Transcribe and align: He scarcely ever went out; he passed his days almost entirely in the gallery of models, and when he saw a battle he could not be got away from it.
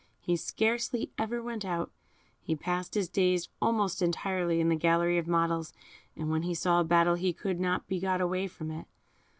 He 0.19 0.35
scarcely 0.35 1.11
ever 1.19 1.43
went 1.43 1.63
out; 1.63 1.91
he 2.41 2.55
passed 2.55 2.95
his 2.95 3.07
days 3.07 3.49
almost 3.61 4.01
entirely 4.01 4.59
in 4.59 4.67
the 4.69 4.75
gallery 4.75 5.19
of 5.19 5.27
models, 5.27 5.73
and 6.15 6.31
when 6.31 6.41
he 6.41 6.55
saw 6.55 6.79
a 6.79 6.83
battle 6.83 7.13
he 7.13 7.33
could 7.33 7.59
not 7.59 7.87
be 7.87 7.99
got 7.99 8.19
away 8.19 8.47
from 8.47 8.71
it. 8.71 8.87